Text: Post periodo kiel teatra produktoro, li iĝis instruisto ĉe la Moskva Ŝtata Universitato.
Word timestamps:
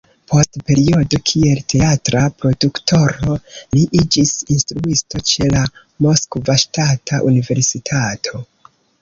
Post 0.31 0.55
periodo 0.69 1.17
kiel 1.31 1.59
teatra 1.73 2.21
produktoro, 2.43 3.35
li 3.75 3.83
iĝis 4.01 4.33
instruisto 4.57 5.23
ĉe 5.33 5.51
la 5.53 5.63
Moskva 6.07 6.57
Ŝtata 6.65 7.23
Universitato. 7.31 8.45